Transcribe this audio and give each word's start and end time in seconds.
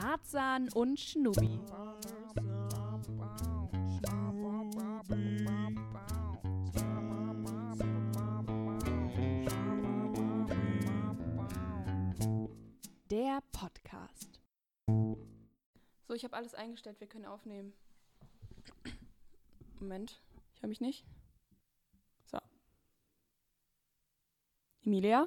Tarzan 0.00 0.68
und 0.74 1.00
Schnubi. 1.00 1.58
Der 13.10 13.42
Podcast. 13.50 14.40
So, 16.06 16.14
ich 16.14 16.22
habe 16.22 16.36
alles 16.36 16.54
eingestellt, 16.54 17.00
wir 17.00 17.08
können 17.08 17.24
aufnehmen. 17.24 17.72
Moment, 19.80 20.20
ich 20.54 20.62
höre 20.62 20.68
mich 20.68 20.80
nicht. 20.80 21.04
So. 22.30 22.38
Emilia? 24.84 25.26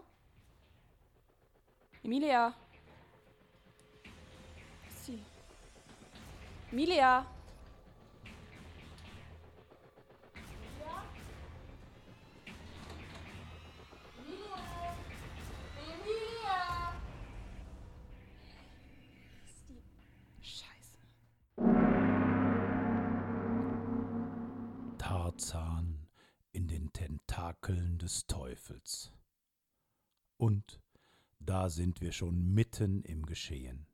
Emilia? 2.03 2.55
Scheiße. 20.39 20.99
Tarzan 24.97 26.07
in 26.53 26.69
den 26.69 26.93
Tentakeln 26.93 27.97
des 27.97 28.27
Teufels. 28.27 29.11
Und 30.37 30.81
da 31.39 31.69
sind 31.69 31.99
wir 31.99 32.13
schon 32.13 32.53
mitten 32.53 33.01
im 33.03 33.25
Geschehen. 33.25 33.90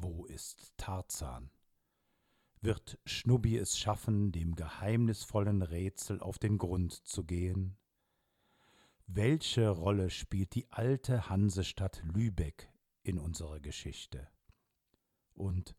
Wo 0.00 0.26
ist 0.26 0.74
Tarzan? 0.76 1.50
Wird 2.60 3.00
Schnubbi 3.04 3.56
es 3.56 3.76
schaffen, 3.76 4.30
dem 4.30 4.54
geheimnisvollen 4.54 5.60
Rätsel 5.62 6.20
auf 6.20 6.38
den 6.38 6.56
Grund 6.56 6.92
zu 6.92 7.24
gehen? 7.24 7.76
Welche 9.08 9.68
Rolle 9.68 10.10
spielt 10.10 10.54
die 10.54 10.70
alte 10.70 11.28
Hansestadt 11.28 12.00
Lübeck 12.04 12.72
in 13.02 13.18
unserer 13.18 13.58
Geschichte? 13.58 14.28
Und 15.34 15.74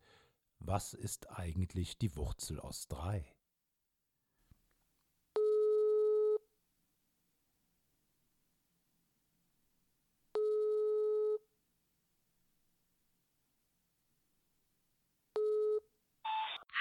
was 0.58 0.92
ist 0.92 1.30
eigentlich 1.30 1.96
die 1.96 2.14
Wurzel 2.14 2.60
aus 2.60 2.88
drei? 2.88 3.24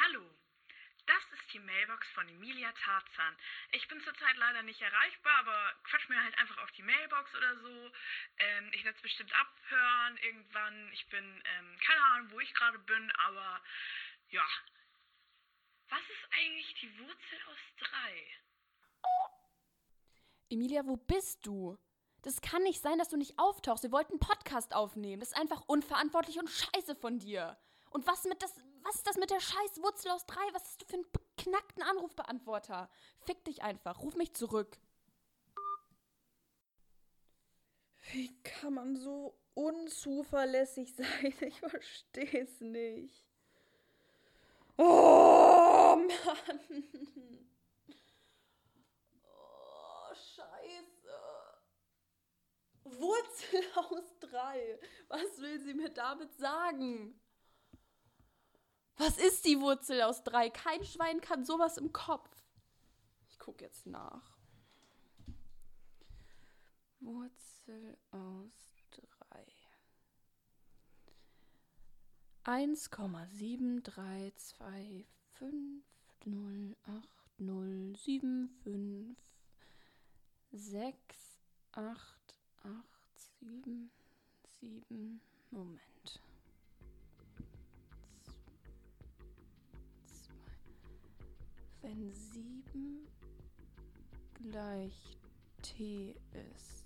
Hallo, 0.01 0.21
das 1.07 1.23
ist 1.33 1.38
die 1.53 1.59
Mailbox 1.59 2.07
von 2.09 2.27
Emilia 2.29 2.71
Tarzan. 2.73 3.35
Ich 3.71 3.87
bin 3.87 4.01
zurzeit 4.01 4.35
leider 4.37 4.63
nicht 4.63 4.81
erreichbar, 4.81 5.37
aber 5.39 5.73
quatsch 5.83 6.09
mir 6.09 6.21
halt 6.21 6.37
einfach 6.37 6.57
auf 6.59 6.71
die 6.71 6.83
Mailbox 6.83 7.33
oder 7.35 7.57
so. 7.59 7.91
Ähm, 8.37 8.71
ich 8.73 8.83
werde 8.83 8.95
es 8.95 9.01
bestimmt 9.01 9.33
abhören 9.33 10.17
irgendwann. 10.17 10.91
Ich 10.93 11.07
bin, 11.09 11.43
ähm, 11.45 11.77
keine 11.85 12.03
Ahnung, 12.03 12.31
wo 12.31 12.39
ich 12.39 12.53
gerade 12.53 12.79
bin, 12.79 13.11
aber 13.11 13.61
ja. 14.29 14.45
Was 15.89 16.01
ist 16.01 16.27
eigentlich 16.31 16.75
die 16.81 16.99
Wurzel 16.99 17.39
aus 17.47 17.59
drei? 17.79 18.39
Emilia, 20.49 20.85
wo 20.85 20.97
bist 20.97 21.45
du? 21.45 21.77
Das 22.21 22.41
kann 22.41 22.63
nicht 22.63 22.81
sein, 22.81 22.97
dass 22.97 23.09
du 23.09 23.17
nicht 23.17 23.39
auftauchst. 23.39 23.83
Wir 23.83 23.91
wollten 23.91 24.13
einen 24.13 24.19
Podcast 24.19 24.73
aufnehmen. 24.75 25.19
Das 25.19 25.29
ist 25.29 25.37
einfach 25.37 25.61
unverantwortlich 25.67 26.37
und 26.37 26.49
scheiße 26.49 26.95
von 26.95 27.19
dir. 27.19 27.57
Und 27.89 28.05
was 28.05 28.23
mit 28.25 28.41
das, 28.41 28.53
was 28.83 28.95
ist 28.95 29.07
das 29.07 29.17
mit 29.17 29.31
der 29.31 29.39
scheiß 29.39 29.81
Wurzel 29.81 30.11
aus 30.11 30.25
drei? 30.25 30.41
Was 30.53 30.63
hast 30.63 30.81
du 30.81 30.85
für 30.85 30.95
einen 30.95 31.11
beknackten 31.11 31.83
Anrufbeantworter? 31.83 32.89
Fick 33.21 33.43
dich 33.45 33.63
einfach. 33.63 33.99
Ruf 34.01 34.15
mich 34.15 34.33
zurück. 34.33 34.77
Wie 38.11 38.35
kann 38.43 38.73
man 38.73 38.95
so 38.95 39.37
unzuverlässig 39.53 40.93
sein? 40.97 41.33
Ich 41.41 41.59
verstehe 41.59 42.43
es 42.43 42.61
nicht. 42.61 43.23
Oh 44.77 45.95
Mann. 45.97 46.59
Oh, 49.23 50.13
scheiße. 50.13 51.19
Wurzel 52.83 53.63
aus 53.75 54.17
drei. 54.19 54.79
Was 55.07 55.39
will 55.39 55.59
sie 55.59 55.73
mir 55.73 55.89
damit 55.89 56.33
sagen? 56.35 57.19
Was 58.99 59.17
ist 59.17 59.45
die 59.45 59.59
Wurzel 59.61 60.01
aus 60.01 60.25
drei? 60.25 60.49
Kein 60.49 60.83
Schwein 60.83 61.21
kann 61.21 61.45
sowas 61.45 61.77
im 61.77 61.93
Kopf. 61.93 62.29
Ich 63.29 63.39
gucke 63.39 63.63
jetzt 63.63 63.85
nach. 63.85 64.37
Wurzel 66.99 67.97
aus 68.11 68.75
drei. 68.91 69.45
1,73025080757. 72.43 75.05
Moment. 85.51 86.21
Wenn 91.81 92.11
7 92.11 93.07
gleich 94.33 95.17
T 95.61 96.15
ist 96.53 96.85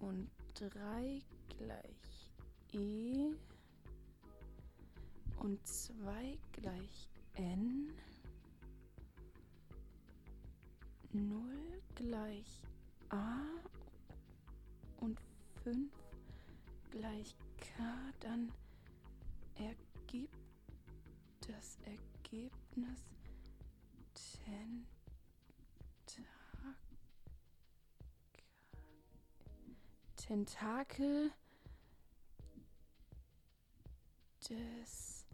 und 0.00 0.28
3 0.54 1.20
gleich 1.56 2.30
E 2.72 3.32
und 5.38 5.66
2 5.66 6.38
gleich 6.52 7.08
N, 7.34 7.92
0 11.12 11.82
gleich 11.94 12.62
A 13.08 13.40
und 14.98 15.18
5 15.64 15.90
gleich 16.90 17.34
K, 17.56 18.12
dann 18.20 18.52
ergibt 19.54 20.36
das 21.40 21.78
Ergebnis 21.84 23.00
Tentakel. 30.30 31.32
Des 34.48 35.26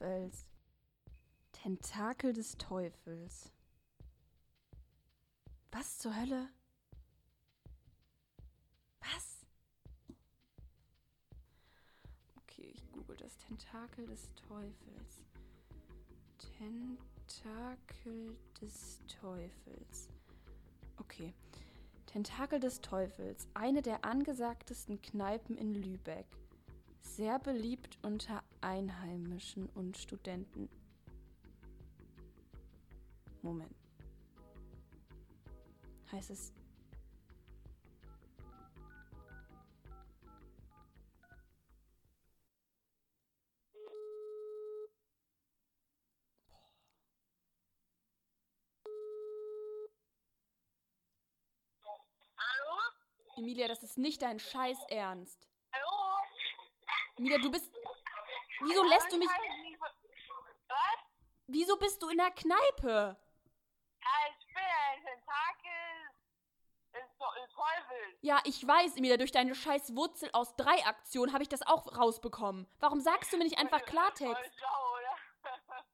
Teufels. 0.00 0.46
Tentakel 1.52 2.32
des 2.32 2.56
Teufels. 2.58 3.50
Was 5.70 5.98
zur 5.98 6.14
Hölle? 6.16 6.48
Was? 9.00 9.46
Okay, 12.36 12.72
ich 12.74 12.90
google 12.92 13.16
das 13.16 13.38
Tentakel 13.50 14.06
des 14.06 14.28
Teufels. 14.46 15.24
Tentakel 16.38 18.36
des 18.60 19.00
Teufels. 19.08 20.08
Okay. 20.98 21.34
Tentakel 22.06 22.60
des 22.60 22.80
Teufels, 22.80 23.48
eine 23.54 23.82
der 23.82 24.04
angesagtesten 24.04 25.02
Kneipen 25.02 25.58
in 25.58 25.74
Lübeck. 25.74 26.26
Sehr 27.00 27.40
beliebt 27.40 27.98
unter 28.02 28.44
Einheimischen 28.60 29.68
und 29.74 29.96
Studenten. 29.96 30.68
Moment. 33.42 33.74
Heißt 36.12 36.30
es 36.30 36.52
Emilia, 53.40 53.68
das 53.68 53.82
ist 53.82 53.96
nicht 53.96 54.20
dein 54.20 54.38
Scheiß 54.38 54.76
Ernst. 54.90 55.48
Hallo? 55.72 56.18
Emilia, 57.16 57.38
du 57.38 57.50
bbist. 57.50 57.72
Wieso 58.60 58.82
lässt 58.84 59.10
du 59.10 59.16
mich. 59.16 59.30
Was? 60.68 60.76
Wieso 61.46 61.78
bist 61.78 62.02
du 62.02 62.10
in 62.10 62.18
der 62.18 62.30
Kneipe? 62.32 63.16
Ja, 64.02 64.10
ich 64.28 64.46
bin 64.46 64.62
ein 64.62 65.02
Tentakel. 65.02 65.70
Ja, 68.20 68.42
ich 68.44 68.66
weiß, 68.66 68.98
Emilia, 68.98 69.16
durch 69.16 69.32
deine 69.32 69.54
scheiß 69.54 69.96
Wurzel 69.96 70.28
aus 70.34 70.54
drei 70.56 70.84
Aktion 70.84 71.32
habe 71.32 71.42
ich 71.42 71.48
das 71.48 71.62
auch 71.62 71.96
rausbekommen. 71.96 72.66
Warum 72.78 73.00
sagst 73.00 73.32
du 73.32 73.38
mir 73.38 73.44
nicht 73.44 73.58
einfach 73.58 73.82
Klartext? 73.86 74.34
Voll 74.34 74.52
schlau, 74.58 74.92
oder? 74.98 75.16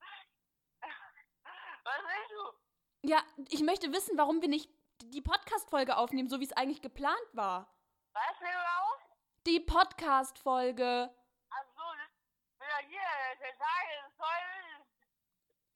Was 1.84 2.02
willst 2.02 2.30
du? 2.32 3.08
Ja, 3.08 3.22
ich 3.50 3.60
möchte 3.62 3.92
wissen, 3.92 4.18
warum 4.18 4.42
wir 4.42 4.48
nicht 4.48 4.68
die 5.02 5.20
Podcast-Folge 5.20 5.96
aufnehmen, 5.96 6.28
so 6.28 6.40
wie 6.40 6.44
es 6.44 6.52
eigentlich 6.52 6.82
geplant 6.82 7.28
war. 7.32 7.72
Was 8.12 8.40
raus? 8.42 9.00
Die 9.46 9.60
Podcast-Folge. 9.60 11.14
Ach 11.50 11.64
so, 11.74 11.82
das 11.82 12.68
ja 12.68 12.88
hier, 12.88 13.38
der 13.40 13.58
Tag 13.58 14.08
ist 14.08 14.16
toll. 14.16 14.86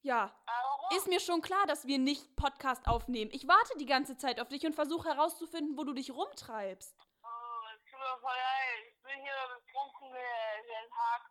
Ja, 0.02 0.34
Warum? 0.46 0.96
ist 0.96 1.06
mir 1.08 1.20
schon 1.20 1.43
klar, 1.43 1.67
dass 1.67 1.87
wir 1.87 1.99
nicht 1.99 2.34
Podcast 2.34 2.87
aufnehmen. 2.88 3.31
Ich 3.34 3.46
warte 3.46 3.76
die 3.78 3.87
ganze 3.87 4.17
Zeit 4.17 4.40
auf 4.40 4.49
dich 4.49 4.64
und 4.64 4.75
versuche 4.75 5.08
herauszufinden, 5.11 5.76
wo 5.76 5.84
du 5.84 5.93
dich 5.93 6.11
rumtreibst. 6.11 6.96
Oh, 7.22 7.28
es 7.76 7.84
tut 7.84 8.00
mir 8.00 8.19
voll 8.20 8.32
leid. 8.32 8.84
Ich 8.88 9.02
bin 9.02 9.20
hier 9.20 9.58
betrunken, 9.58 10.12
der, 10.12 10.62
der 10.62 10.88
Tag 10.88 11.31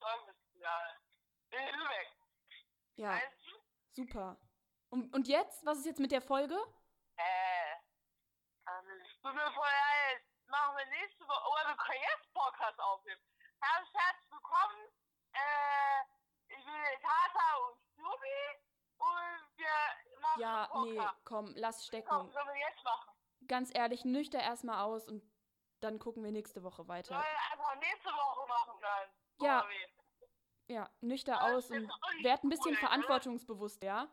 Teufels. 0.00 0.36
Ja. 0.54 0.96
In 1.50 1.78
Lübeck. 1.78 2.08
Ja, 2.96 3.20
super. 3.92 4.40
Und, 4.90 5.14
und 5.14 5.28
jetzt? 5.28 5.64
Was 5.66 5.78
ist 5.78 5.86
jetzt 5.86 6.00
mit 6.00 6.12
der 6.12 6.22
Folge? 6.22 6.58
Äh. 7.18 7.74
Also, 8.64 8.88
es 8.90 9.20
tut 9.22 9.34
mir 9.34 9.50
voll 9.52 9.64
leid. 9.66 10.22
Machen 10.46 10.76
wir 10.76 10.86
nächste 10.86 11.26
Woche. 11.26 11.48
Oder 11.50 11.68
wir 11.70 11.76
können 11.76 12.00
jetzt 12.02 12.32
Podcast 12.32 12.78
aufnehmen. 12.80 13.20
Herzlich 13.60 13.94
herzlich 13.94 14.30
willkommen. 14.30 14.88
Äh, 15.32 16.00
ich 16.48 16.64
bin 16.64 17.02
Tata 17.02 17.56
und 17.66 17.78
Snoopy. 17.94 18.40
Und 18.98 19.58
wir 19.58 20.20
machen 20.20 20.40
Ja, 20.40 20.68
nee, 20.84 21.00
komm, 21.24 21.52
lass 21.56 21.76
Komm, 21.78 21.86
stecken. 21.86 22.30
sollen 22.32 22.48
wir 22.48 22.56
jetzt 22.68 22.84
machen? 22.84 23.12
Ganz 23.46 23.70
ehrlich, 23.74 24.04
nüchter 24.04 24.40
erstmal 24.40 24.82
aus 24.84 25.06
und 25.08 25.22
dann 25.80 25.98
gucken 25.98 26.24
wir 26.24 26.32
nächste 26.32 26.62
Woche 26.64 26.76
Sollen 26.84 26.88
weiter. 26.88 27.14
wir 27.14 27.52
einfach 27.52 27.74
nächste 27.76 28.08
Woche 28.10 28.48
machen 28.48 28.80
dann? 28.80 29.08
Ja. 29.40 29.64
Ja, 30.70 30.90
nüchter 31.00 31.42
aus 31.44 31.70
und 31.70 31.88
werd 32.22 32.42
ein 32.44 32.48
bisschen 32.50 32.72
ne? 32.72 32.76
verantwortungsbewusst, 32.78 33.82
ja? 33.82 34.08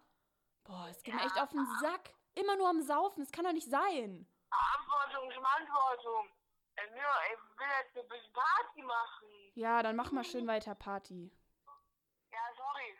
Boah, 0.63 0.87
es 0.89 1.01
geht 1.03 1.13
mir 1.15 1.21
Ja. 1.21 1.25
echt 1.27 1.37
auf 1.39 1.49
den 1.49 1.65
Sack. 1.81 2.13
Immer 2.35 2.57
nur 2.57 2.69
am 2.69 2.81
Saufen, 2.81 3.21
das 3.21 3.31
kann 3.31 3.45
doch 3.45 3.53
nicht 3.53 3.69
sein. 3.69 4.27
Verantwortung, 4.49 5.31
Verantwortung. 5.31 6.29
Mir, 6.91 7.07
ey, 7.29 7.33
ich 7.33 7.59
will 7.59 7.67
jetzt 7.81 7.97
ein 7.97 8.07
bisschen 8.09 8.33
Party 8.33 8.81
machen. 8.83 9.27
Ja, 9.55 9.81
dann 9.81 9.95
mach 9.95 10.11
mal 10.11 10.25
schön 10.25 10.45
weiter 10.45 10.75
Party. 10.75 11.31
Ja, 12.31 12.39
sorry. 12.57 12.97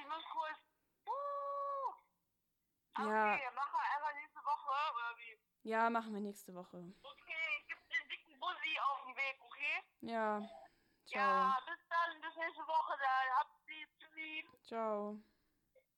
Ich 0.00 0.06
muss 0.08 0.24
kurz. 0.32 0.58
Uh. 1.06 1.92
Ja. 3.04 3.34
Okay, 3.34 3.50
machen 3.54 3.72
wir 3.72 3.94
einfach 3.94 4.14
nächste 4.14 4.40
Woche, 4.40 4.70
oder 4.70 5.16
wie? 5.18 5.68
Ja, 5.68 5.90
machen 5.90 6.14
wir 6.14 6.20
nächste 6.20 6.54
Woche. 6.54 6.78
Okay, 7.02 7.58
ich 7.60 7.66
geb 7.68 7.78
den 7.90 8.08
dicken 8.08 8.40
Bussi 8.40 8.78
auf 8.80 9.04
den 9.04 9.16
Weg, 9.16 9.38
okay? 9.42 9.84
Ja, 10.00 10.40
ciao. 11.06 11.20
Ja, 11.20 11.58
bis 11.66 11.86
dann, 11.88 12.20
bis 12.22 12.36
nächste 12.36 12.66
Woche, 12.66 12.98
dann 12.98 13.38
habt 13.38 13.52
zu 13.98 14.06
lieb. 14.14 14.46
Ciao. 14.64 15.18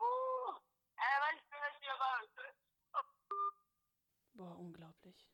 Uh. 0.01 0.51
Äh, 0.97 1.21
weil 1.21 1.37
ich 1.37 1.49
bin 1.49 1.59
jetzt 1.71 1.81
wieder 1.81 1.95
raus. 1.95 2.29
Boah, 4.35 4.59
unglaublich. 4.59 5.29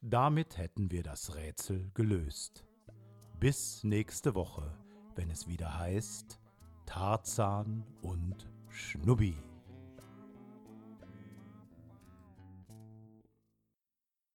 Damit 0.00 0.58
hätten 0.58 0.90
wir 0.90 1.02
das 1.02 1.36
Rätsel 1.36 1.90
gelöst. 1.94 2.66
Bis 3.38 3.84
nächste 3.84 4.34
Woche, 4.34 4.76
wenn 5.14 5.30
es 5.30 5.46
wieder 5.46 5.78
heißt 5.78 6.40
Tarzan 6.86 7.84
und 8.02 8.48
Schnubbi. 8.68 9.36